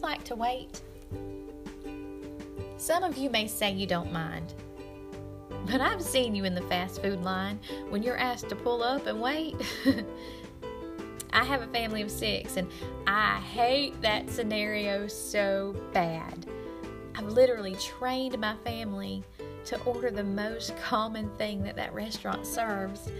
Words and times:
like 0.00 0.24
to 0.24 0.34
wait? 0.34 0.80
Some 2.76 3.04
of 3.04 3.16
you 3.16 3.28
may 3.28 3.46
say 3.46 3.72
you 3.72 3.86
don't 3.86 4.12
mind, 4.12 4.54
but 5.66 5.80
I've 5.80 6.02
seen 6.02 6.34
you 6.34 6.44
in 6.44 6.54
the 6.54 6.62
fast 6.62 7.02
food 7.02 7.22
line 7.22 7.60
when 7.90 8.02
you're 8.02 8.16
asked 8.16 8.48
to 8.48 8.56
pull 8.56 8.82
up 8.82 9.06
and 9.06 9.20
wait. 9.20 9.54
I 11.32 11.44
have 11.44 11.62
a 11.62 11.66
family 11.68 12.02
of 12.02 12.10
six, 12.10 12.56
and 12.56 12.68
I 13.06 13.38
hate 13.38 14.00
that 14.02 14.30
scenario 14.30 15.06
so 15.06 15.76
bad. 15.92 16.46
I've 17.14 17.26
literally 17.26 17.76
trained 17.76 18.38
my 18.38 18.56
family 18.64 19.22
to 19.66 19.80
order 19.82 20.10
the 20.10 20.24
most 20.24 20.76
common 20.78 21.30
thing 21.36 21.62
that 21.64 21.76
that 21.76 21.92
restaurant 21.92 22.46
serves, 22.46 23.10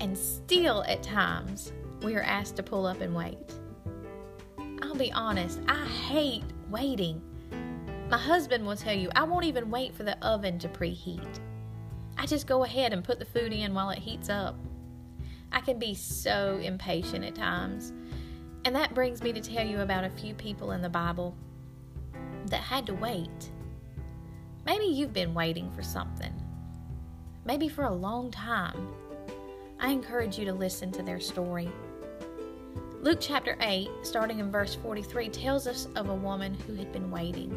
and 0.00 0.16
still 0.16 0.82
at 0.84 1.02
times 1.02 1.72
we 2.02 2.16
are 2.16 2.22
asked 2.22 2.56
to 2.56 2.62
pull 2.62 2.86
up 2.86 3.00
and 3.02 3.14
wait. 3.14 3.38
I'll 4.82 4.94
be 4.94 5.12
honest, 5.12 5.60
I 5.68 5.84
hate 5.86 6.44
waiting. 6.68 7.22
My 8.08 8.18
husband 8.18 8.66
will 8.66 8.76
tell 8.76 8.94
you 8.94 9.10
I 9.14 9.24
won't 9.24 9.44
even 9.44 9.70
wait 9.70 9.94
for 9.94 10.02
the 10.02 10.18
oven 10.24 10.58
to 10.60 10.68
preheat. 10.68 11.38
I 12.18 12.26
just 12.26 12.46
go 12.46 12.64
ahead 12.64 12.92
and 12.92 13.04
put 13.04 13.18
the 13.18 13.24
food 13.24 13.52
in 13.52 13.72
while 13.72 13.90
it 13.90 13.98
heats 13.98 14.28
up. 14.28 14.56
I 15.52 15.60
can 15.60 15.78
be 15.78 15.94
so 15.94 16.60
impatient 16.62 17.24
at 17.24 17.34
times. 17.34 17.92
And 18.64 18.74
that 18.76 18.94
brings 18.94 19.22
me 19.22 19.32
to 19.32 19.40
tell 19.40 19.66
you 19.66 19.80
about 19.80 20.04
a 20.04 20.10
few 20.10 20.34
people 20.34 20.72
in 20.72 20.82
the 20.82 20.88
Bible 20.88 21.34
that 22.46 22.60
had 22.60 22.86
to 22.86 22.94
wait. 22.94 23.50
Maybe 24.66 24.84
you've 24.84 25.14
been 25.14 25.32
waiting 25.32 25.70
for 25.70 25.82
something, 25.82 26.32
maybe 27.44 27.68
for 27.68 27.84
a 27.84 27.92
long 27.92 28.30
time. 28.30 28.88
I 29.78 29.90
encourage 29.90 30.38
you 30.38 30.44
to 30.44 30.52
listen 30.52 30.92
to 30.92 31.02
their 31.02 31.20
story. 31.20 31.70
Luke 33.02 33.16
chapter 33.18 33.56
8, 33.62 33.88
starting 34.02 34.40
in 34.40 34.50
verse 34.50 34.74
43, 34.74 35.30
tells 35.30 35.66
us 35.66 35.88
of 35.96 36.10
a 36.10 36.14
woman 36.14 36.52
who 36.52 36.74
had 36.74 36.92
been 36.92 37.10
waiting. 37.10 37.50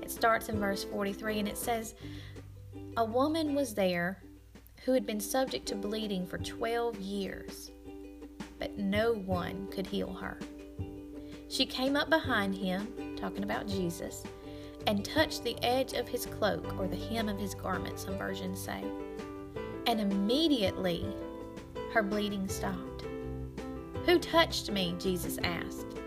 It 0.00 0.10
starts 0.10 0.48
in 0.48 0.58
verse 0.58 0.82
43 0.82 1.40
and 1.40 1.48
it 1.48 1.58
says, 1.58 1.94
A 2.96 3.04
woman 3.04 3.54
was 3.54 3.74
there 3.74 4.22
who 4.82 4.92
had 4.92 5.04
been 5.04 5.20
subject 5.20 5.66
to 5.66 5.74
bleeding 5.74 6.26
for 6.26 6.38
12 6.38 6.96
years, 6.98 7.70
but 8.58 8.78
no 8.78 9.12
one 9.12 9.68
could 9.70 9.86
heal 9.86 10.14
her. 10.14 10.38
She 11.50 11.66
came 11.66 11.94
up 11.94 12.08
behind 12.08 12.54
him, 12.54 13.14
talking 13.14 13.44
about 13.44 13.68
Jesus, 13.68 14.24
and 14.86 15.04
touched 15.04 15.44
the 15.44 15.62
edge 15.62 15.92
of 15.92 16.08
his 16.08 16.24
cloak 16.24 16.80
or 16.80 16.88
the 16.88 16.96
hem 16.96 17.28
of 17.28 17.38
his 17.38 17.54
garment, 17.54 18.00
some 18.00 18.16
versions 18.16 18.58
say. 18.58 18.82
And 19.86 20.00
immediately 20.00 21.14
her 21.92 22.02
bleeding 22.02 22.48
stopped. 22.48 22.95
Who 24.06 24.18
touched 24.18 24.70
me? 24.70 24.94
Jesus 24.98 25.38
asked. 25.42 25.98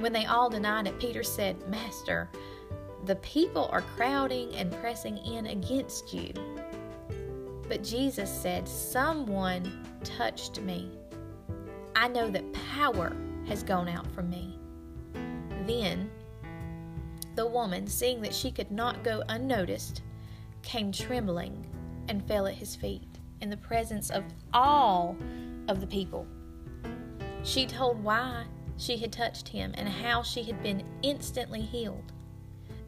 When 0.00 0.12
they 0.12 0.24
all 0.24 0.48
denied 0.48 0.86
it, 0.86 0.98
Peter 0.98 1.22
said, 1.22 1.56
Master, 1.68 2.30
the 3.04 3.16
people 3.16 3.68
are 3.70 3.82
crowding 3.82 4.54
and 4.54 4.72
pressing 4.80 5.18
in 5.18 5.46
against 5.46 6.12
you. 6.12 6.32
But 7.68 7.84
Jesus 7.84 8.30
said, 8.30 8.66
Someone 8.66 9.86
touched 10.04 10.60
me. 10.62 10.90
I 11.94 12.08
know 12.08 12.30
that 12.30 12.52
power 12.74 13.14
has 13.46 13.62
gone 13.62 13.88
out 13.88 14.10
from 14.12 14.30
me. 14.30 14.58
Then 15.66 16.10
the 17.34 17.46
woman, 17.46 17.86
seeing 17.86 18.22
that 18.22 18.34
she 18.34 18.50
could 18.50 18.70
not 18.70 19.04
go 19.04 19.22
unnoticed, 19.28 20.02
came 20.62 20.90
trembling 20.90 21.66
and 22.08 22.26
fell 22.26 22.46
at 22.46 22.54
his 22.54 22.74
feet 22.74 23.18
in 23.42 23.50
the 23.50 23.56
presence 23.56 24.10
of 24.10 24.24
all 24.54 25.16
of 25.68 25.80
the 25.80 25.86
people. 25.86 26.26
She 27.46 27.64
told 27.64 28.02
why 28.02 28.44
she 28.76 28.96
had 28.96 29.12
touched 29.12 29.48
him 29.48 29.72
and 29.78 29.88
how 29.88 30.24
she 30.24 30.42
had 30.42 30.60
been 30.64 30.82
instantly 31.02 31.60
healed. 31.60 32.12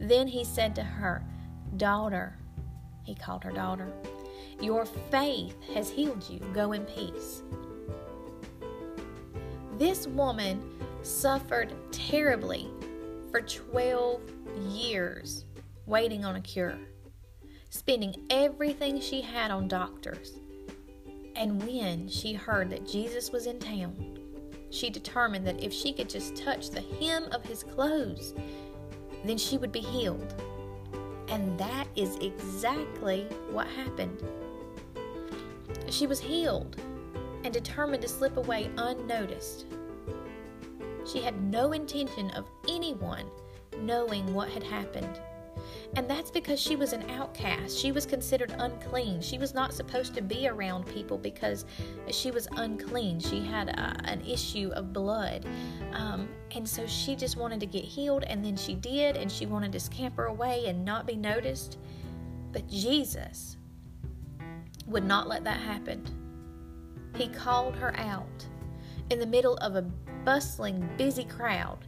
Then 0.01 0.27
he 0.27 0.43
said 0.43 0.75
to 0.75 0.83
her, 0.83 1.23
Daughter, 1.77 2.37
he 3.03 3.15
called 3.15 3.45
her 3.45 3.53
daughter, 3.53 3.89
your 4.59 4.85
faith 4.85 5.55
has 5.73 5.89
healed 5.89 6.29
you. 6.29 6.39
Go 6.53 6.73
in 6.73 6.83
peace. 6.83 7.41
This 9.77 10.07
woman 10.07 10.61
suffered 11.03 11.73
terribly 11.93 12.67
for 13.31 13.39
12 13.39 14.21
years 14.67 15.45
waiting 15.85 16.25
on 16.25 16.35
a 16.35 16.41
cure, 16.41 16.77
spending 17.69 18.27
everything 18.29 18.99
she 18.99 19.21
had 19.21 19.51
on 19.51 19.69
doctors. 19.69 20.33
And 21.37 21.63
when 21.63 22.09
she 22.09 22.33
heard 22.33 22.69
that 22.71 22.85
Jesus 22.85 23.31
was 23.31 23.45
in 23.45 23.59
town, 23.59 24.08
she 24.69 24.89
determined 24.89 25.45
that 25.47 25.63
if 25.63 25.73
she 25.73 25.93
could 25.93 26.09
just 26.09 26.35
touch 26.35 26.69
the 26.69 26.81
hem 26.99 27.25
of 27.31 27.43
his 27.43 27.63
clothes, 27.63 28.33
then 29.25 29.37
she 29.37 29.57
would 29.57 29.71
be 29.71 29.79
healed. 29.79 30.33
And 31.27 31.59
that 31.59 31.87
is 31.95 32.15
exactly 32.17 33.27
what 33.51 33.67
happened. 33.67 34.23
She 35.89 36.07
was 36.07 36.19
healed 36.19 36.75
and 37.43 37.53
determined 37.53 38.01
to 38.03 38.07
slip 38.09 38.37
away 38.37 38.69
unnoticed. 38.77 39.65
She 41.05 41.21
had 41.21 41.41
no 41.41 41.71
intention 41.71 42.29
of 42.31 42.45
anyone 42.67 43.25
knowing 43.81 44.33
what 44.33 44.49
had 44.49 44.63
happened. 44.63 45.19
And 45.95 46.07
that's 46.07 46.29
because 46.29 46.59
she 46.59 46.75
was 46.75 46.93
an 46.93 47.09
outcast. 47.09 47.77
She 47.77 47.91
was 47.91 48.05
considered 48.05 48.53
unclean. 48.59 49.21
She 49.21 49.39
was 49.39 49.55
not 49.55 49.73
supposed 49.73 50.13
to 50.15 50.21
be 50.21 50.47
around 50.47 50.85
people 50.85 51.17
because 51.17 51.65
she 52.11 52.29
was 52.29 52.47
unclean. 52.57 53.19
She 53.19 53.41
had 53.43 53.69
a, 53.69 53.99
an 54.05 54.21
issue 54.21 54.69
of 54.75 54.93
blood. 54.93 55.45
Um, 55.93 56.29
and 56.55 56.67
so 56.67 56.85
she 56.85 57.15
just 57.15 57.37
wanted 57.37 57.59
to 57.61 57.65
get 57.65 57.83
healed, 57.83 58.23
and 58.23 58.45
then 58.45 58.55
she 58.55 58.75
did, 58.75 59.17
and 59.17 59.31
she 59.31 59.47
wanted 59.47 59.71
to 59.71 59.79
scamper 59.79 60.25
away 60.25 60.65
and 60.67 60.85
not 60.85 61.07
be 61.07 61.15
noticed. 61.15 61.79
But 62.51 62.67
Jesus 62.67 63.57
would 64.85 65.05
not 65.05 65.27
let 65.27 65.43
that 65.43 65.59
happen. 65.59 66.03
He 67.15 67.27
called 67.29 67.75
her 67.75 67.97
out 67.97 68.45
in 69.09 69.19
the 69.19 69.25
middle 69.25 69.55
of 69.57 69.75
a 69.75 69.81
bustling, 70.23 70.87
busy 70.97 71.23
crowd. 71.23 71.85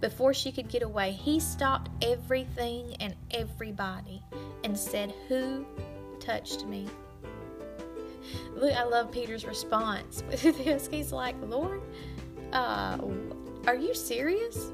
Before 0.00 0.34
she 0.34 0.52
could 0.52 0.68
get 0.68 0.82
away, 0.82 1.12
he 1.12 1.40
stopped 1.40 1.90
everything 2.02 2.96
and 3.00 3.14
everybody 3.30 4.22
and 4.62 4.78
said, 4.78 5.14
Who 5.28 5.64
touched 6.20 6.66
me? 6.66 6.86
Look, 8.54 8.72
I 8.72 8.84
love 8.84 9.10
Peter's 9.10 9.44
response. 9.44 10.22
He's 10.90 11.12
like, 11.12 11.36
Lord, 11.42 11.82
uh, 12.52 12.98
are 13.66 13.74
you 13.74 13.94
serious? 13.94 14.70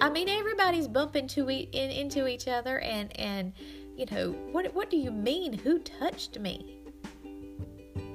I 0.00 0.10
mean, 0.10 0.28
everybody's 0.28 0.88
bumping 0.88 1.26
to 1.28 1.50
e- 1.50 1.68
in, 1.72 1.90
into 1.90 2.26
each 2.26 2.48
other, 2.48 2.80
and 2.80 3.18
and 3.18 3.52
you 3.96 4.06
know 4.10 4.32
what? 4.52 4.72
What 4.74 4.90
do 4.90 4.96
you 4.96 5.10
mean? 5.10 5.54
Who 5.54 5.78
touched 5.78 6.38
me? 6.38 6.78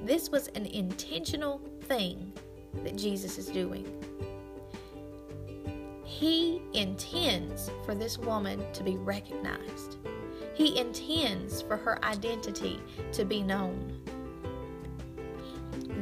This 0.04 0.30
was 0.30 0.48
an 0.50 0.66
intentional 0.68 1.62
thing 1.82 2.34
that 2.84 2.96
Jesus 2.96 3.38
is 3.38 3.48
doing. 3.48 3.86
He 6.22 6.62
intends 6.74 7.72
for 7.84 7.96
this 7.96 8.20
woman 8.20 8.64
to 8.74 8.84
be 8.84 8.96
recognized. 8.96 9.98
He 10.54 10.78
intends 10.78 11.64
for 11.64 11.76
her 11.76 11.98
identity 12.06 12.80
to 13.14 13.26
be 13.26 13.42
known. 13.42 14.00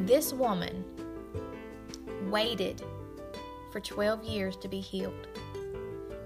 This 0.05 0.33
woman 0.33 0.83
waited 2.29 2.83
for 3.71 3.79
12 3.79 4.25
years 4.25 4.57
to 4.57 4.67
be 4.67 4.81
healed. 4.81 5.29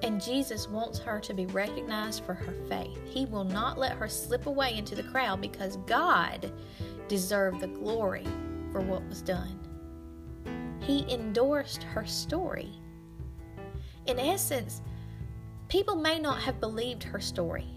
And 0.02 0.20
Jesus 0.20 0.68
wants 0.68 0.98
her 0.98 1.20
to 1.20 1.34
be 1.36 1.46
recognized 1.46 2.26
for 2.26 2.34
her 2.34 2.56
faith. 2.68 3.00
He 3.06 3.28
will 3.28 3.44
not 3.44 3.78
let 3.78 3.92
her 3.92 4.10
slip 4.10 4.48
away 4.48 4.76
into 4.76 4.96
the 4.96 5.04
crowd 5.04 5.40
because 5.40 5.78
God 5.86 6.52
deserved 7.08 7.60
the 7.60 7.68
glory 7.68 8.26
for 8.72 8.82
what 8.82 9.08
was 9.08 9.22
done. 9.22 9.60
He 10.80 11.06
endorsed 11.14 11.84
her 11.84 12.08
story. 12.08 12.72
In 14.06 14.20
essence, 14.20 14.82
people 15.70 15.96
may 15.96 16.20
not 16.20 16.42
have 16.42 16.60
believed 16.60 17.04
her 17.04 17.20
story. 17.20 17.68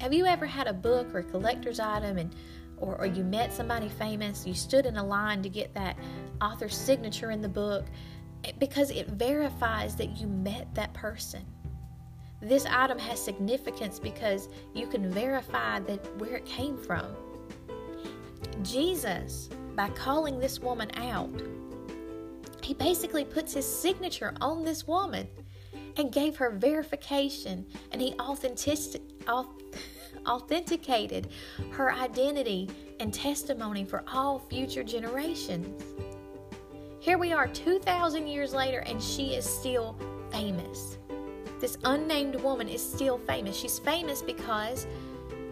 Have 0.00 0.12
you 0.12 0.26
ever 0.26 0.46
had 0.46 0.66
a 0.66 0.72
book 0.72 1.14
or 1.14 1.20
a 1.20 1.24
collector's 1.24 1.80
item 1.80 2.18
and 2.18 2.34
or, 2.82 2.96
or 2.98 3.06
you 3.06 3.24
met 3.24 3.52
somebody 3.52 3.88
famous, 3.88 4.46
you 4.46 4.54
stood 4.54 4.84
in 4.86 4.96
a 4.96 5.04
line 5.04 5.42
to 5.42 5.48
get 5.48 5.72
that 5.74 5.96
author's 6.42 6.76
signature 6.76 7.30
in 7.30 7.40
the 7.40 7.48
book 7.48 7.86
because 8.58 8.90
it 8.90 9.06
verifies 9.08 9.94
that 9.96 10.16
you 10.18 10.26
met 10.26 10.74
that 10.74 10.92
person. 10.92 11.46
This 12.40 12.66
item 12.66 12.98
has 12.98 13.22
significance 13.22 14.00
because 14.00 14.48
you 14.74 14.88
can 14.88 15.08
verify 15.08 15.78
that 15.78 16.18
where 16.18 16.34
it 16.34 16.44
came 16.44 16.76
from. 16.76 17.06
Jesus, 18.64 19.48
by 19.76 19.88
calling 19.90 20.40
this 20.40 20.58
woman 20.58 20.90
out, 20.96 21.30
he 22.64 22.74
basically 22.74 23.24
puts 23.24 23.54
his 23.54 23.66
signature 23.66 24.34
on 24.40 24.64
this 24.64 24.86
woman 24.86 25.28
and 25.96 26.12
gave 26.12 26.36
her 26.36 26.50
verification 26.50 27.66
and 27.90 28.00
he 28.00 28.12
authentic- 28.14 29.02
authenticated 30.26 31.28
her 31.70 31.92
identity 31.92 32.70
and 33.00 33.12
testimony 33.12 33.84
for 33.84 34.04
all 34.12 34.38
future 34.38 34.84
generations. 34.84 35.82
Here 37.00 37.18
we 37.18 37.32
are 37.32 37.48
2,000 37.48 38.28
years 38.28 38.54
later, 38.54 38.78
and 38.86 39.02
she 39.02 39.34
is 39.34 39.44
still 39.44 39.96
famous. 40.30 40.98
This 41.60 41.76
unnamed 41.82 42.36
woman 42.36 42.68
is 42.68 42.80
still 42.80 43.18
famous. 43.18 43.56
She's 43.56 43.80
famous 43.80 44.22
because 44.22 44.86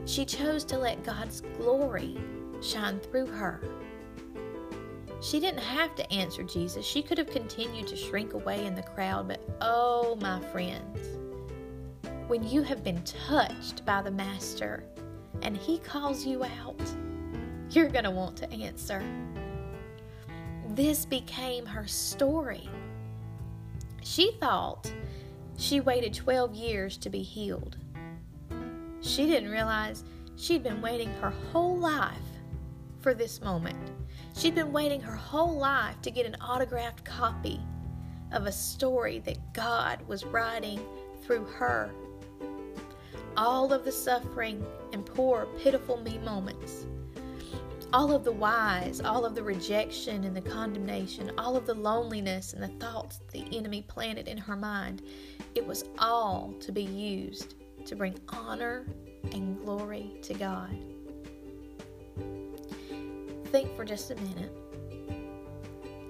she 0.06 0.24
chose 0.24 0.62
to 0.66 0.78
let 0.78 1.02
God's 1.02 1.40
glory 1.58 2.16
shine 2.62 3.00
through 3.00 3.26
her. 3.26 3.60
She 5.20 5.38
didn't 5.38 5.60
have 5.60 5.94
to 5.96 6.12
answer 6.12 6.42
Jesus. 6.42 6.84
She 6.84 7.02
could 7.02 7.18
have 7.18 7.30
continued 7.30 7.86
to 7.88 7.96
shrink 7.96 8.32
away 8.32 8.64
in 8.64 8.74
the 8.74 8.82
crowd, 8.82 9.28
but 9.28 9.40
oh, 9.60 10.16
my 10.20 10.40
friends, 10.46 11.18
when 12.26 12.42
you 12.42 12.62
have 12.62 12.82
been 12.82 13.02
touched 13.02 13.84
by 13.84 14.00
the 14.00 14.10
Master 14.10 14.82
and 15.42 15.56
He 15.56 15.78
calls 15.78 16.24
you 16.24 16.44
out, 16.44 16.80
you're 17.70 17.88
going 17.88 18.04
to 18.04 18.10
want 18.10 18.36
to 18.38 18.50
answer. 18.50 19.04
This 20.70 21.04
became 21.04 21.66
her 21.66 21.86
story. 21.86 22.68
She 24.02 24.32
thought 24.40 24.90
she 25.58 25.80
waited 25.80 26.14
12 26.14 26.54
years 26.54 26.96
to 26.96 27.10
be 27.10 27.22
healed. 27.22 27.76
She 29.02 29.26
didn't 29.26 29.50
realize 29.50 30.04
she'd 30.36 30.62
been 30.62 30.80
waiting 30.80 31.10
her 31.20 31.32
whole 31.52 31.76
life 31.76 32.16
for 33.00 33.12
this 33.12 33.42
moment. 33.42 33.76
She'd 34.34 34.54
been 34.54 34.72
waiting 34.72 35.00
her 35.00 35.14
whole 35.14 35.56
life 35.56 36.00
to 36.02 36.10
get 36.10 36.26
an 36.26 36.36
autographed 36.40 37.04
copy 37.04 37.60
of 38.32 38.46
a 38.46 38.52
story 38.52 39.18
that 39.20 39.52
God 39.52 40.06
was 40.06 40.24
writing 40.24 40.80
through 41.22 41.44
her. 41.44 41.90
All 43.36 43.72
of 43.72 43.84
the 43.84 43.92
suffering 43.92 44.64
and 44.92 45.04
poor, 45.04 45.46
pitiful 45.58 45.98
me 45.98 46.18
moments 46.18 46.86
all 47.92 48.12
of 48.12 48.24
the 48.24 48.32
whys, 48.32 49.00
all 49.00 49.24
of 49.24 49.34
the 49.34 49.42
rejection 49.42 50.24
and 50.24 50.36
the 50.36 50.40
condemnation, 50.40 51.32
all 51.36 51.56
of 51.56 51.66
the 51.66 51.74
loneliness 51.74 52.52
and 52.52 52.62
the 52.62 52.84
thoughts 52.84 53.20
the 53.32 53.44
enemy 53.56 53.82
planted 53.82 54.28
in 54.28 54.38
her 54.38 54.56
mind, 54.56 55.02
it 55.54 55.66
was 55.66 55.84
all 55.98 56.54
to 56.60 56.70
be 56.70 56.84
used 56.84 57.54
to 57.84 57.96
bring 57.96 58.18
honor 58.28 58.86
and 59.32 59.58
glory 59.64 60.12
to 60.22 60.34
God. 60.34 60.76
Think 63.50 63.74
for 63.76 63.84
just 63.84 64.10
a 64.10 64.16
minute. 64.16 64.52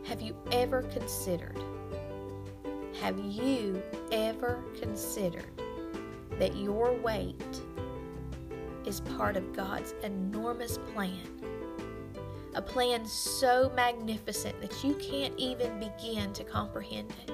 Have 0.04 0.20
you 0.20 0.36
ever 0.52 0.82
considered? 0.82 1.58
Have 3.00 3.18
you 3.18 3.82
ever 4.12 4.62
considered 4.80 5.50
that 6.38 6.56
your 6.56 6.92
wait 6.94 7.42
is 8.84 9.00
part 9.00 9.36
of 9.36 9.52
God's 9.52 9.94
enormous 10.02 10.78
plan 10.94 11.40
a 12.54 12.62
plan 12.62 13.06
so 13.06 13.70
magnificent 13.74 14.60
that 14.60 14.84
you 14.84 14.94
can't 14.94 15.34
even 15.38 15.78
begin 15.78 16.32
to 16.32 16.44
comprehend 16.44 17.12
it. 17.26 17.32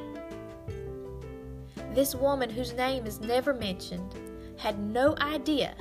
This 1.95 2.15
woman, 2.15 2.51
whose 2.51 2.75
name 2.75 3.07
is 3.07 3.21
never 3.21 3.55
mentioned, 3.55 4.15
had 4.59 4.79
no 4.79 5.15
idea 5.21 5.75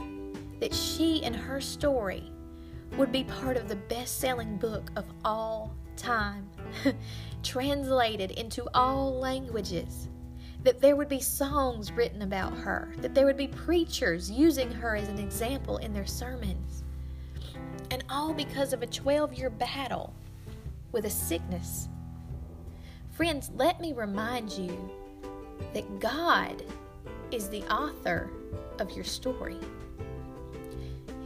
that 0.60 0.74
she 0.74 1.22
and 1.24 1.36
her 1.36 1.60
story 1.60 2.32
would 2.98 3.12
be 3.12 3.24
part 3.24 3.58
of 3.58 3.68
the 3.68 3.76
best 3.76 4.20
selling 4.20 4.58
book 4.58 4.90
of 4.96 5.06
all 5.24 5.76
time, 5.98 6.50
translated 7.44 8.32
into 8.32 8.68
all 8.74 9.20
languages. 9.20 10.08
That 10.64 10.82
there 10.82 10.96
would 10.96 11.10
be 11.10 11.22
songs 11.22 11.92
written 11.92 12.24
about 12.24 12.58
her, 12.58 12.92
that 12.98 13.14
there 13.14 13.26
would 13.26 13.38
be 13.38 13.48
preachers 13.48 14.32
using 14.32 14.72
her 14.72 14.96
as 14.96 15.08
an 15.08 15.20
example 15.20 15.78
in 15.78 15.94
their 15.94 16.08
sermons 16.08 16.84
and 17.92 18.04
all 18.10 18.34
because 18.34 18.74
of 18.74 18.82
a 18.82 18.88
12 18.88 19.34
year 19.34 19.50
battle 19.50 20.14
with 20.92 21.06
a 21.06 21.10
sickness. 21.10 21.90
Friends, 23.12 23.52
let 23.56 23.80
me 23.80 23.94
remind 23.94 24.52
you 24.52 24.90
that 25.74 26.00
God 26.00 26.64
is 27.32 27.50
the 27.50 27.64
author 27.74 28.30
of 28.80 28.92
your 28.92 29.06
story. 29.06 29.60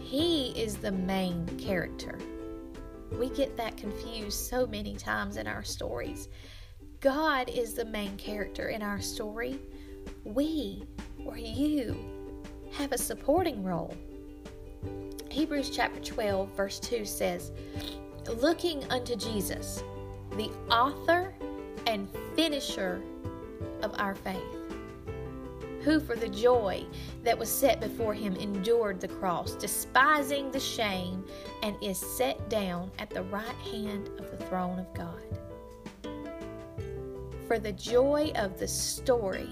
He 0.10 0.60
is 0.60 0.78
the 0.78 0.92
main 0.92 1.46
character. 1.60 2.18
We 3.12 3.30
get 3.30 3.56
that 3.58 3.78
confused 3.78 4.40
so 4.40 4.66
many 4.66 4.96
times 4.96 5.38
in 5.38 5.46
our 5.46 5.64
stories. 5.64 6.30
God 7.00 7.48
is 7.48 7.76
the 7.76 7.86
main 7.86 8.18
character 8.18 8.70
in 8.70 8.82
our 8.82 9.00
story. 9.00 9.60
We, 10.24 10.82
or 11.24 11.38
you, 11.38 11.96
have 12.72 12.92
a 12.92 12.98
supporting 12.98 13.64
role. 13.64 13.96
Hebrews 15.30 15.70
chapter 15.70 16.00
12, 16.00 16.58
verse 16.58 16.80
2 16.80 17.06
says, 17.06 17.52
Looking 18.42 18.84
unto 18.86 19.16
Jesus, 19.16 19.84
the 20.38 20.50
author 20.72 21.36
and 21.86 22.10
finisher 22.36 23.00
of 23.84 23.94
our 24.00 24.16
faith, 24.16 24.59
who 25.84 26.00
for 26.00 26.16
the 26.16 26.30
joy 26.30 26.86
that 27.24 27.38
was 27.38 27.50
set 27.50 27.80
before 27.80 28.14
him 28.14 28.36
endured 28.36 29.00
the 29.00 29.08
cross, 29.08 29.56
despising 29.56 30.52
the 30.52 30.60
shame, 30.60 31.26
and 31.64 31.76
is 31.82 31.98
set 31.98 32.50
down 32.50 32.92
at 33.00 33.10
the 33.10 33.24
right 33.24 33.46
hand 33.72 34.10
of 34.20 34.30
the 34.32 34.46
throne 34.46 34.80
of 34.80 34.94
God. 34.94 35.40
For 37.48 37.60
the 37.60 37.74
joy 37.74 38.32
of 38.36 38.60
the 38.60 38.68
story 38.68 39.50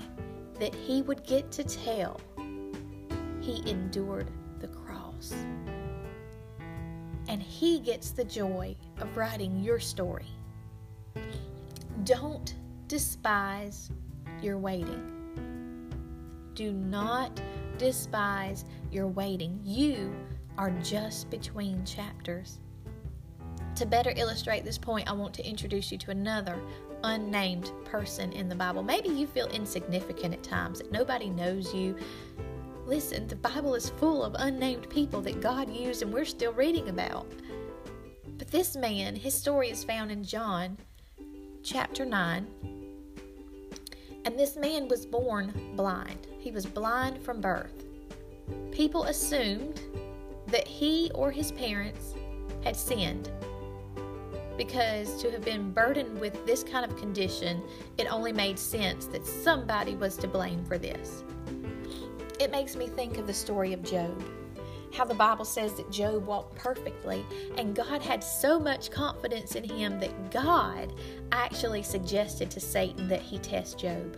that 0.59 0.75
he 0.75 1.01
would 1.01 1.24
get 1.24 1.51
to 1.53 1.63
tell, 1.63 2.19
he 3.41 3.63
endured 3.69 4.30
the 4.59 4.68
cross 4.68 5.33
and 7.27 7.41
He 7.41 7.80
gets 7.80 8.12
the 8.12 8.23
joy 8.23 8.75
of 9.00 9.15
writing 9.18 9.62
your 9.62 9.80
story. 9.80 10.27
Don't 12.03 12.56
despise 12.88 13.91
your 14.41 14.57
waiting. 14.57 15.16
Do 16.57 16.74
not 16.74 17.39
despise 17.77 18.65
your 18.92 19.06
waiting. 19.06 19.59
You 19.63 20.12
are 20.57 20.71
just 20.81 21.30
between 21.30 21.86
chapters. 21.86 22.62
To 23.75 23.86
better 23.86 24.12
illustrate 24.18 24.65
this 24.65 24.80
point, 24.80 25.07
I 25.07 25.13
want 25.13 25.36
to 25.36 25.48
introduce 25.48 25.92
you 25.92 26.00
to 26.00 26.09
another 26.09 26.59
unnamed 27.04 27.71
person 27.86 28.33
in 28.33 28.50
the 28.50 28.56
Bible. 28.56 28.81
Maybe 28.81 29.09
you 29.09 29.27
feel 29.27 29.45
insignificant 29.50 30.33
at 30.33 30.42
times, 30.42 30.80
that 30.80 30.92
nobody 30.92 31.30
knows 31.30 31.75
you, 31.75 31.95
Listen, 32.88 33.27
the 33.27 33.36
Bible 33.36 33.75
is 33.75 33.89
full 33.89 34.24
of 34.24 34.33
unnamed 34.39 34.89
people 34.89 35.21
that 35.21 35.42
God 35.42 35.69
used 35.69 36.01
and 36.01 36.12
we're 36.12 36.25
still 36.25 36.54
reading 36.54 36.88
about. 36.88 37.27
But 38.38 38.48
this 38.48 38.77
man, 38.77 39.13
his 39.13 39.36
story 39.36 39.69
is 39.69 39.83
found 39.83 40.09
in 40.09 40.24
John 40.24 40.77
chapter 41.64 42.04
9. 42.06 42.47
And 44.26 44.40
this 44.40 44.56
man 44.56 44.87
was 44.87 45.06
born 45.06 45.54
blind. 45.76 46.26
He 46.39 46.51
was 46.51 46.65
blind 46.65 47.21
from 47.21 47.41
birth. 47.41 47.83
People 48.71 49.03
assumed 49.03 49.81
that 50.47 50.67
he 50.67 51.11
or 51.13 51.31
his 51.31 51.51
parents 51.51 52.13
had 52.63 52.75
sinned 52.75 53.29
because 54.57 55.21
to 55.21 55.31
have 55.31 55.45
been 55.45 55.71
burdened 55.71 56.19
with 56.19 56.45
this 56.45 56.63
kind 56.63 56.83
of 56.89 56.97
condition, 56.97 57.61
it 57.97 58.11
only 58.11 58.33
made 58.33 58.57
sense 58.57 59.06
that 59.06 59.25
somebody 59.25 59.95
was 59.95 60.17
to 60.17 60.27
blame 60.27 60.65
for 60.65 60.77
this. 60.77 61.23
It 62.39 62.51
makes 62.51 62.75
me 62.75 62.87
think 62.87 63.17
of 63.17 63.27
the 63.27 63.33
story 63.33 63.73
of 63.73 63.83
Job. 63.83 64.21
How 64.94 65.06
the 65.06 65.13
Bible 65.13 65.45
says 65.45 65.73
that 65.73 65.91
Job 65.91 66.25
walked 66.25 66.56
perfectly, 66.56 67.23
and 67.57 67.75
God 67.75 68.01
had 68.01 68.23
so 68.23 68.59
much 68.59 68.89
confidence 68.89 69.56
in 69.56 69.63
him 69.63 69.99
that 69.99 70.31
God 70.31 70.94
actually 71.31 71.83
suggested 71.83 72.49
to 72.51 72.59
Satan 72.59 73.07
that 73.09 73.21
he 73.21 73.37
test 73.37 73.77
Job. 73.77 74.17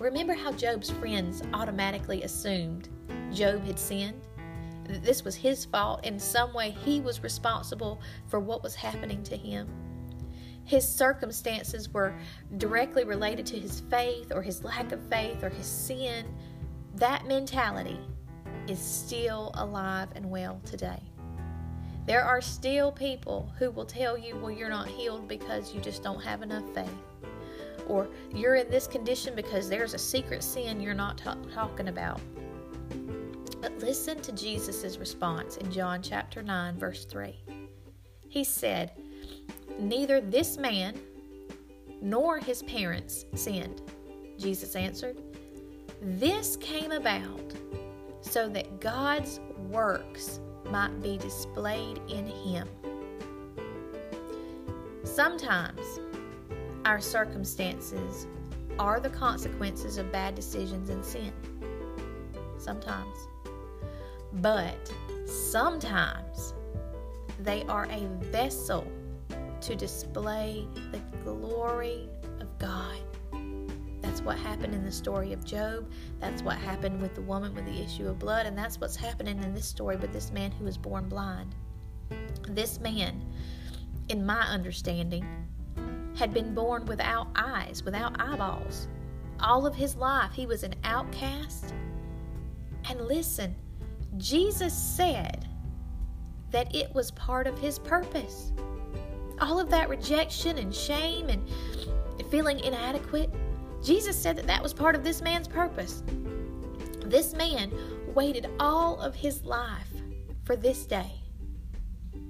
Remember 0.00 0.34
how 0.34 0.52
Job's 0.52 0.90
friends 0.90 1.42
automatically 1.52 2.22
assumed 2.22 2.88
Job 3.32 3.64
had 3.64 3.78
sinned? 3.78 4.20
That 4.84 5.02
this 5.02 5.24
was 5.24 5.34
his 5.34 5.64
fault. 5.64 6.06
In 6.06 6.18
some 6.18 6.54
way, 6.54 6.70
he 6.70 7.00
was 7.00 7.22
responsible 7.22 8.00
for 8.28 8.38
what 8.38 8.62
was 8.62 8.74
happening 8.74 9.22
to 9.24 9.36
him. 9.36 9.68
His 10.64 10.86
circumstances 10.86 11.88
were 11.88 12.14
directly 12.58 13.04
related 13.04 13.44
to 13.46 13.58
his 13.58 13.80
faith 13.80 14.30
or 14.32 14.42
his 14.42 14.62
lack 14.62 14.92
of 14.92 15.02
faith 15.08 15.42
or 15.42 15.48
his 15.48 15.66
sin 15.66 16.26
that 16.98 17.26
mentality 17.26 18.00
is 18.66 18.78
still 18.78 19.52
alive 19.54 20.08
and 20.14 20.28
well 20.28 20.60
today. 20.64 21.00
There 22.06 22.24
are 22.24 22.40
still 22.40 22.90
people 22.90 23.52
who 23.58 23.70
will 23.70 23.84
tell 23.84 24.18
you, 24.18 24.36
well, 24.36 24.50
you're 24.50 24.68
not 24.68 24.88
healed 24.88 25.28
because 25.28 25.74
you 25.74 25.80
just 25.80 26.02
don't 26.02 26.22
have 26.22 26.42
enough 26.42 26.64
faith. 26.74 26.88
Or 27.88 28.08
you're 28.34 28.56
in 28.56 28.70
this 28.70 28.86
condition 28.86 29.34
because 29.34 29.68
there's 29.68 29.94
a 29.94 29.98
secret 29.98 30.42
sin 30.42 30.80
you're 30.80 30.94
not 30.94 31.20
talking 31.52 31.88
about. 31.88 32.20
But 33.60 33.78
listen 33.78 34.20
to 34.20 34.32
Jesus' 34.32 34.98
response 34.98 35.56
in 35.56 35.72
John 35.72 36.02
chapter 36.02 36.42
9, 36.42 36.78
verse 36.78 37.04
3. 37.04 37.34
He 38.28 38.44
said, 38.44 38.92
Neither 39.78 40.20
this 40.20 40.58
man 40.58 40.98
nor 42.00 42.38
his 42.38 42.62
parents 42.62 43.24
sinned. 43.34 43.82
Jesus 44.38 44.76
answered, 44.76 45.16
this 46.00 46.56
came 46.56 46.92
about 46.92 47.52
so 48.20 48.48
that 48.50 48.80
God's 48.80 49.40
works 49.68 50.38
might 50.66 51.02
be 51.02 51.18
displayed 51.18 52.00
in 52.08 52.26
him. 52.26 52.68
Sometimes 55.02 55.80
our 56.88 56.98
circumstances 56.98 58.26
are 58.78 58.98
the 58.98 59.10
consequences 59.10 59.98
of 59.98 60.10
bad 60.10 60.34
decisions 60.34 60.88
and 60.88 61.04
sin. 61.04 61.30
Sometimes. 62.56 63.14
But 64.32 64.90
sometimes 65.26 66.54
they 67.40 67.62
are 67.64 67.86
a 67.90 68.08
vessel 68.30 68.90
to 69.60 69.76
display 69.76 70.66
the 70.90 70.98
glory 71.24 72.08
of 72.40 72.58
God. 72.58 72.96
That's 74.00 74.22
what 74.22 74.38
happened 74.38 74.74
in 74.74 74.82
the 74.82 74.90
story 74.90 75.34
of 75.34 75.44
Job. 75.44 75.92
That's 76.20 76.40
what 76.40 76.56
happened 76.56 77.02
with 77.02 77.14
the 77.14 77.20
woman 77.20 77.54
with 77.54 77.66
the 77.66 77.82
issue 77.82 78.08
of 78.08 78.18
blood. 78.18 78.46
And 78.46 78.56
that's 78.56 78.80
what's 78.80 78.96
happening 78.96 79.42
in 79.42 79.52
this 79.52 79.66
story 79.66 79.96
with 79.96 80.14
this 80.14 80.32
man 80.32 80.52
who 80.52 80.64
was 80.64 80.78
born 80.78 81.06
blind. 81.06 81.54
This 82.48 82.80
man, 82.80 83.22
in 84.08 84.24
my 84.24 84.40
understanding, 84.40 85.26
had 86.18 86.34
been 86.34 86.52
born 86.52 86.84
without 86.86 87.28
eyes, 87.36 87.84
without 87.84 88.20
eyeballs. 88.20 88.88
All 89.38 89.66
of 89.66 89.74
his 89.74 89.94
life, 89.94 90.32
he 90.32 90.46
was 90.46 90.64
an 90.64 90.74
outcast. 90.82 91.72
And 92.90 93.00
listen, 93.02 93.54
Jesus 94.16 94.74
said 94.74 95.46
that 96.50 96.74
it 96.74 96.92
was 96.92 97.12
part 97.12 97.46
of 97.46 97.56
his 97.58 97.78
purpose. 97.78 98.52
All 99.40 99.60
of 99.60 99.70
that 99.70 99.88
rejection 99.88 100.58
and 100.58 100.74
shame 100.74 101.28
and 101.28 101.48
feeling 102.32 102.58
inadequate, 102.60 103.32
Jesus 103.84 104.20
said 104.20 104.36
that 104.38 104.46
that 104.48 104.60
was 104.60 104.74
part 104.74 104.96
of 104.96 105.04
this 105.04 105.22
man's 105.22 105.46
purpose. 105.46 106.02
This 107.04 107.32
man 107.32 107.70
waited 108.12 108.50
all 108.58 108.98
of 109.00 109.14
his 109.14 109.44
life 109.44 109.86
for 110.44 110.56
this 110.56 110.84
day. 110.84 111.12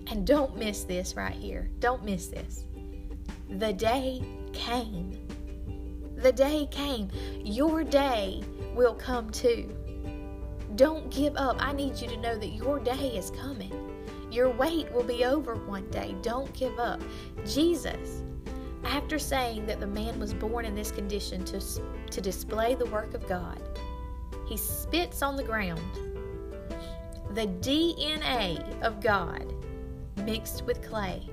And 0.08 0.26
don't 0.26 0.58
miss 0.58 0.84
this 0.84 1.14
right 1.14 1.34
here. 1.34 1.70
Don't 1.78 2.04
miss 2.04 2.26
this. 2.26 2.66
The 3.50 3.72
day 3.72 4.22
came. 4.52 5.18
The 6.16 6.32
day 6.32 6.68
came. 6.70 7.10
Your 7.42 7.82
day 7.82 8.42
will 8.74 8.94
come 8.94 9.30
too. 9.30 9.74
Don't 10.76 11.10
give 11.10 11.36
up. 11.36 11.56
I 11.58 11.72
need 11.72 11.96
you 11.96 12.08
to 12.08 12.16
know 12.18 12.36
that 12.36 12.48
your 12.48 12.78
day 12.78 13.16
is 13.16 13.30
coming. 13.30 13.72
Your 14.30 14.50
wait 14.50 14.92
will 14.92 15.02
be 15.02 15.24
over 15.24 15.54
one 15.54 15.88
day. 15.90 16.14
Don't 16.22 16.52
give 16.52 16.78
up. 16.78 17.00
Jesus, 17.46 18.22
after 18.84 19.18
saying 19.18 19.66
that 19.66 19.80
the 19.80 19.86
man 19.86 20.20
was 20.20 20.34
born 20.34 20.64
in 20.64 20.74
this 20.74 20.90
condition 20.90 21.44
to, 21.46 21.60
to 22.10 22.20
display 22.20 22.74
the 22.74 22.86
work 22.86 23.14
of 23.14 23.26
God, 23.26 23.60
he 24.46 24.56
spits 24.56 25.22
on 25.22 25.36
the 25.36 25.42
ground. 25.42 25.80
The 27.34 27.46
DNA 27.46 28.80
of 28.82 29.00
God 29.00 29.54
mixed 30.24 30.64
with 30.64 30.82
clay, 30.82 31.28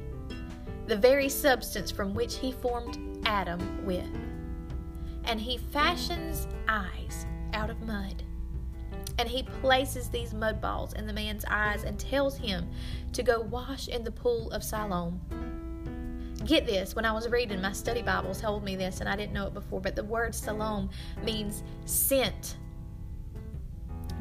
the 0.87 0.97
very 0.97 1.29
substance 1.29 1.91
from 1.91 2.13
which 2.13 2.37
he 2.37 2.51
formed 2.51 3.19
Adam 3.25 3.85
with. 3.85 4.09
And 5.23 5.39
he 5.39 5.57
fashions 5.57 6.47
eyes 6.67 7.25
out 7.53 7.69
of 7.69 7.81
mud. 7.81 8.23
And 9.17 9.27
he 9.27 9.43
places 9.43 10.09
these 10.09 10.33
mud 10.33 10.61
balls 10.61 10.93
in 10.93 11.07
the 11.07 11.13
man's 11.13 11.45
eyes 11.49 11.83
and 11.83 11.97
tells 11.97 12.37
him 12.37 12.69
to 13.13 13.23
go 13.23 13.41
wash 13.41 13.87
in 13.87 14.03
the 14.03 14.11
pool 14.11 14.51
of 14.51 14.63
Siloam. 14.63 15.19
Get 16.45 16.67
this, 16.67 16.95
when 16.95 17.05
I 17.05 17.11
was 17.11 17.27
reading, 17.29 17.59
my 17.61 17.71
study 17.71 18.03
Bibles 18.03 18.39
told 18.39 18.63
me 18.63 18.75
this, 18.75 18.99
and 18.99 19.09
I 19.09 19.15
didn't 19.15 19.33
know 19.33 19.47
it 19.47 19.53
before, 19.53 19.81
but 19.81 19.95
the 19.95 20.03
word 20.03 20.35
Siloam 20.35 20.89
means 21.23 21.63
sent. 21.85 22.57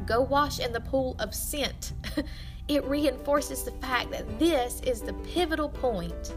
Go 0.07 0.21
wash 0.21 0.59
in 0.59 0.71
the 0.71 0.81
pool 0.81 1.15
of 1.19 1.35
sent. 1.35 1.93
it 2.67 2.83
reinforces 2.85 3.63
the 3.63 3.71
fact 3.73 4.09
that 4.11 4.39
this 4.39 4.81
is 4.81 5.01
the 5.01 5.13
pivotal 5.13 5.69
point 5.69 6.33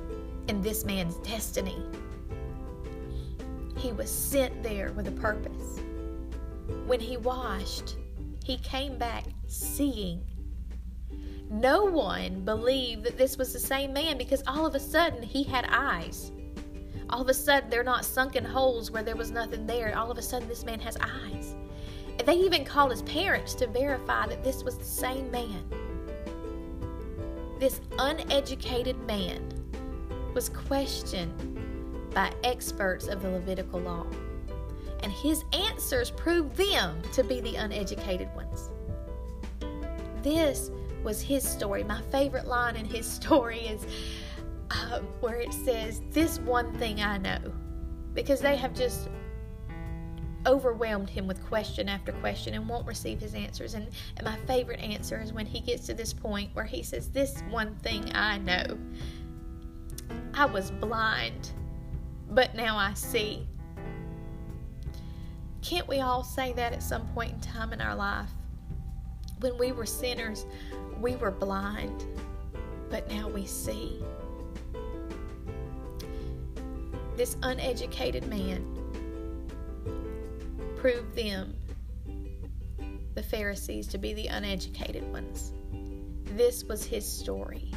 in 0.48 0.62
this 0.62 0.84
man's 0.84 1.16
destiny. 1.16 1.82
He 3.76 3.92
was 3.92 4.10
sent 4.10 4.62
there 4.62 4.92
with 4.92 5.06
a 5.06 5.12
purpose. 5.12 5.80
When 6.86 7.00
he 7.00 7.16
washed, 7.16 7.96
he 8.44 8.58
came 8.58 8.98
back 8.98 9.24
seeing. 9.46 10.22
No 11.50 11.84
one 11.84 12.44
believed 12.44 13.04
that 13.04 13.16
this 13.16 13.38
was 13.38 13.52
the 13.52 13.58
same 13.58 13.92
man 13.92 14.18
because 14.18 14.42
all 14.46 14.66
of 14.66 14.74
a 14.74 14.80
sudden 14.80 15.22
he 15.22 15.42
had 15.42 15.66
eyes. 15.70 16.32
All 17.10 17.22
of 17.22 17.28
a 17.28 17.34
sudden, 17.34 17.70
they're 17.70 17.82
not 17.82 18.04
sunken 18.04 18.44
holes 18.44 18.90
where 18.90 19.02
there 19.02 19.16
was 19.16 19.30
nothing 19.30 19.66
there. 19.66 19.96
All 19.96 20.10
of 20.10 20.18
a 20.18 20.22
sudden, 20.22 20.46
this 20.46 20.64
man 20.64 20.78
has 20.80 20.98
eyes. 21.00 21.54
And 22.18 22.26
they 22.26 22.34
even 22.34 22.66
called 22.66 22.90
his 22.90 23.00
parents 23.02 23.54
to 23.54 23.66
verify 23.66 24.26
that 24.26 24.44
this 24.44 24.62
was 24.62 24.76
the 24.76 24.84
same 24.84 25.30
man. 25.30 25.64
This 27.58 27.80
uneducated 27.98 28.98
man 29.06 29.57
was 30.34 30.48
questioned 30.48 31.58
by 32.14 32.32
experts 32.44 33.06
of 33.06 33.22
the 33.22 33.30
Levitical 33.30 33.80
law 33.80 34.06
and 35.02 35.12
his 35.12 35.44
answers 35.52 36.10
proved 36.10 36.56
them 36.56 37.00
to 37.12 37.22
be 37.22 37.40
the 37.40 37.56
uneducated 37.56 38.28
ones. 38.34 38.70
This 40.22 40.70
was 41.04 41.22
his 41.22 41.48
story. 41.48 41.84
My 41.84 42.02
favorite 42.10 42.46
line 42.46 42.76
in 42.76 42.84
his 42.84 43.06
story 43.10 43.60
is 43.60 43.86
uh, 44.70 45.00
where 45.20 45.36
it 45.36 45.52
says, 45.52 46.02
This 46.10 46.38
one 46.40 46.72
thing 46.78 47.00
I 47.00 47.18
know. 47.18 47.38
Because 48.14 48.40
they 48.40 48.56
have 48.56 48.74
just 48.74 49.08
overwhelmed 50.46 51.08
him 51.10 51.26
with 51.26 51.44
question 51.46 51.88
after 51.88 52.10
question 52.12 52.54
and 52.54 52.68
won't 52.68 52.86
receive 52.86 53.20
his 53.20 53.34
answers. 53.34 53.74
And, 53.74 53.88
and 54.16 54.24
my 54.24 54.36
favorite 54.46 54.80
answer 54.80 55.20
is 55.20 55.32
when 55.32 55.46
he 55.46 55.60
gets 55.60 55.86
to 55.86 55.94
this 55.94 56.12
point 56.12 56.50
where 56.54 56.64
he 56.64 56.82
says, 56.82 57.08
This 57.08 57.42
one 57.50 57.76
thing 57.76 58.10
I 58.14 58.38
know. 58.38 58.76
I 60.38 60.44
was 60.44 60.70
blind, 60.70 61.50
but 62.30 62.54
now 62.54 62.76
I 62.76 62.94
see. 62.94 63.44
Can't 65.62 65.88
we 65.88 66.00
all 66.00 66.22
say 66.22 66.52
that 66.52 66.72
at 66.72 66.80
some 66.80 67.08
point 67.08 67.32
in 67.32 67.40
time 67.40 67.72
in 67.72 67.80
our 67.80 67.96
life? 67.96 68.30
When 69.40 69.58
we 69.58 69.72
were 69.72 69.84
sinners, 69.84 70.46
we 71.00 71.16
were 71.16 71.32
blind, 71.32 72.04
but 72.88 73.10
now 73.10 73.28
we 73.28 73.46
see. 73.46 74.00
This 77.16 77.36
uneducated 77.42 78.28
man 78.28 78.64
proved 80.76 81.16
them, 81.16 81.52
the 83.16 83.24
Pharisees, 83.24 83.88
to 83.88 83.98
be 83.98 84.14
the 84.14 84.28
uneducated 84.28 85.02
ones. 85.12 85.52
This 86.36 86.62
was 86.62 86.84
his 86.84 87.04
story. 87.04 87.72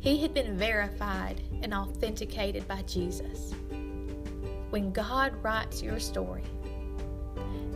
He 0.00 0.18
had 0.22 0.32
been 0.32 0.56
verified 0.56 1.42
and 1.62 1.74
authenticated 1.74 2.66
by 2.68 2.82
Jesus. 2.82 3.52
When 4.70 4.92
God 4.92 5.32
writes 5.42 5.82
your 5.82 5.98
story, 5.98 6.44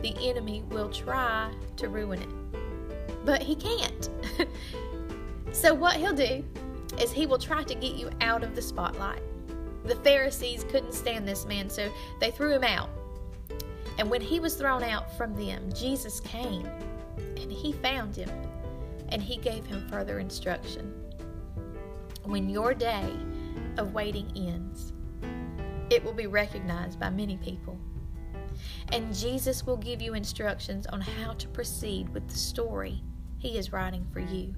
the 0.01 0.15
enemy 0.21 0.63
will 0.69 0.89
try 0.89 1.51
to 1.77 1.89
ruin 1.89 2.21
it. 2.21 3.25
But 3.25 3.41
he 3.41 3.55
can't. 3.55 4.09
so, 5.51 5.73
what 5.73 5.95
he'll 5.95 6.13
do 6.13 6.43
is 6.99 7.11
he 7.11 7.25
will 7.25 7.37
try 7.37 7.63
to 7.63 7.75
get 7.75 7.95
you 7.95 8.09
out 8.21 8.43
of 8.43 8.55
the 8.55 8.61
spotlight. 8.61 9.21
The 9.85 9.95
Pharisees 9.95 10.65
couldn't 10.69 10.93
stand 10.93 11.27
this 11.27 11.45
man, 11.45 11.69
so 11.69 11.91
they 12.19 12.31
threw 12.31 12.53
him 12.53 12.63
out. 12.63 12.89
And 13.99 14.09
when 14.09 14.21
he 14.21 14.39
was 14.39 14.55
thrown 14.55 14.83
out 14.83 15.15
from 15.17 15.35
them, 15.35 15.69
Jesus 15.73 16.19
came 16.21 16.65
and 17.37 17.51
he 17.51 17.73
found 17.73 18.15
him 18.15 18.29
and 19.09 19.21
he 19.21 19.37
gave 19.37 19.65
him 19.65 19.87
further 19.89 20.19
instruction. 20.19 21.02
When 22.23 22.49
your 22.49 22.73
day 22.73 23.11
of 23.77 23.93
waiting 23.93 24.31
ends, 24.35 24.93
it 25.89 26.03
will 26.03 26.13
be 26.13 26.27
recognized 26.27 26.99
by 26.99 27.09
many 27.09 27.37
people 27.37 27.77
and 28.91 29.13
Jesus 29.13 29.65
will 29.65 29.77
give 29.77 30.01
you 30.01 30.13
instructions 30.13 30.85
on 30.87 31.01
how 31.01 31.33
to 31.33 31.47
proceed 31.47 32.09
with 32.09 32.27
the 32.27 32.37
story 32.37 33.03
He 33.39 33.57
is 33.57 33.73
writing 33.73 34.05
for 34.11 34.19
you. 34.19 34.53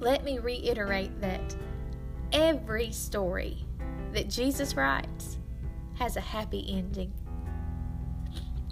Let 0.00 0.24
me 0.24 0.38
reiterate 0.38 1.20
that 1.20 1.56
every 2.32 2.92
story 2.92 3.64
that 4.12 4.28
Jesus 4.28 4.74
writes 4.74 5.38
has 5.98 6.16
a 6.16 6.20
happy 6.20 6.64
ending. 6.68 7.12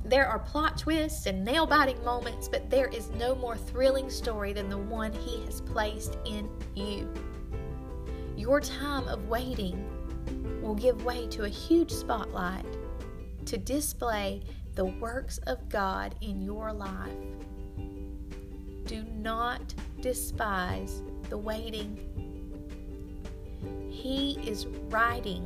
There 0.04 0.26
are 0.26 0.38
plot 0.38 0.78
twists 0.78 1.26
and 1.26 1.44
nail 1.44 1.66
biting 1.66 2.02
moments, 2.04 2.48
but 2.48 2.70
there 2.70 2.86
is 2.86 3.10
no 3.10 3.34
more 3.34 3.56
thrilling 3.56 4.08
story 4.08 4.52
than 4.52 4.68
the 4.68 4.78
one 4.78 5.12
He 5.12 5.44
has 5.44 5.60
placed 5.60 6.16
in 6.24 6.48
you. 6.76 7.12
Your 8.46 8.60
time 8.60 9.08
of 9.08 9.28
waiting 9.28 9.84
will 10.62 10.76
give 10.76 11.04
way 11.04 11.26
to 11.30 11.46
a 11.46 11.48
huge 11.48 11.90
spotlight 11.90 12.64
to 13.44 13.58
display 13.58 14.40
the 14.76 14.84
works 14.84 15.38
of 15.48 15.68
God 15.68 16.14
in 16.20 16.40
your 16.40 16.72
life. 16.72 17.10
Do 18.84 19.02
not 19.16 19.74
despise 20.00 21.02
the 21.28 21.36
waiting. 21.36 21.98
He 23.90 24.38
is 24.48 24.66
writing 24.90 25.42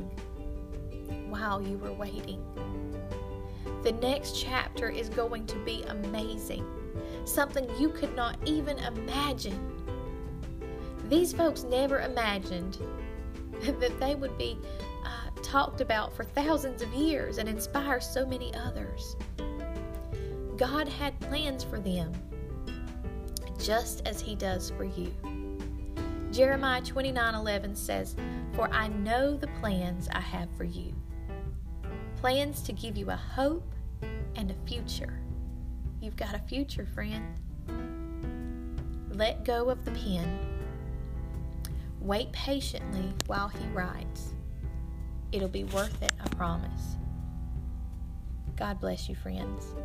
while 1.27 1.59
you 1.59 1.79
were 1.79 1.93
waiting. 1.93 2.45
The 3.81 3.93
next 3.93 4.39
chapter 4.39 4.89
is 4.89 5.09
going 5.09 5.47
to 5.47 5.57
be 5.65 5.81
amazing, 5.87 6.63
something 7.25 7.67
you 7.79 7.89
could 7.89 8.15
not 8.15 8.37
even 8.45 8.77
imagine. 8.77 9.80
These 11.11 11.33
folks 11.33 11.65
never 11.65 11.99
imagined 11.99 12.77
that 13.61 13.99
they 13.99 14.15
would 14.15 14.37
be 14.37 14.57
uh, 15.03 15.29
talked 15.43 15.81
about 15.81 16.15
for 16.15 16.23
thousands 16.23 16.81
of 16.81 16.89
years 16.93 17.37
and 17.37 17.49
inspire 17.49 17.99
so 17.99 18.25
many 18.25 18.53
others. 18.55 19.17
God 20.55 20.87
had 20.87 21.19
plans 21.19 21.65
for 21.65 21.79
them, 21.79 22.13
just 23.59 24.07
as 24.07 24.21
He 24.21 24.35
does 24.35 24.71
for 24.77 24.85
you. 24.85 25.13
Jeremiah 26.31 26.81
29:11 26.81 27.75
says, 27.75 28.15
"For 28.53 28.69
I 28.69 28.87
know 28.87 29.35
the 29.35 29.49
plans 29.59 30.07
I 30.13 30.21
have 30.21 30.47
for 30.55 30.63
you. 30.63 30.93
Plans 32.21 32.61
to 32.61 32.71
give 32.71 32.95
you 32.95 33.09
a 33.09 33.17
hope 33.17 33.69
and 34.37 34.49
a 34.49 34.55
future." 34.65 35.19
You've 35.99 36.15
got 36.15 36.35
a 36.35 36.39
future, 36.39 36.85
friend. 36.85 37.37
Let 39.09 39.43
go 39.43 39.69
of 39.69 39.83
the 39.83 39.91
pen. 39.91 40.50
Wait 42.01 42.31
patiently 42.31 43.13
while 43.27 43.47
he 43.47 43.63
writes. 43.67 44.33
It'll 45.31 45.47
be 45.47 45.65
worth 45.65 46.01
it, 46.01 46.11
I 46.19 46.27
promise. 46.29 46.97
God 48.55 48.79
bless 48.81 49.07
you, 49.07 49.15
friends. 49.15 49.75